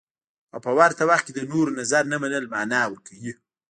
[0.53, 3.33] او په ورته وخت کې د نورو نظر نه منل مانا ورکوي.